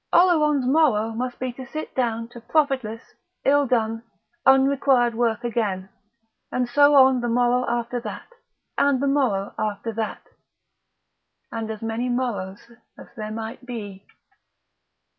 Oleron's 0.11 0.65
morrow 0.65 1.11
must 1.11 1.37
be 1.37 1.53
to 1.53 1.63
sit 1.67 1.93
down 1.93 2.27
to 2.29 2.41
profitless, 2.41 3.13
ill 3.45 3.67
done, 3.67 4.01
unrequired 4.47 5.13
work 5.13 5.43
again, 5.43 5.89
and 6.51 6.67
so 6.67 6.95
on 6.95 7.21
the 7.21 7.27
morrow 7.27 7.65
after 7.69 7.99
that, 7.99 8.33
and 8.79 8.99
the 8.99 9.05
morrow 9.07 9.53
after 9.59 9.91
that, 9.93 10.23
and 11.51 11.69
as 11.69 11.83
many 11.83 12.09
morrows 12.09 12.71
as 12.97 13.09
there 13.15 13.29
might 13.29 13.63
be.... 13.67 14.03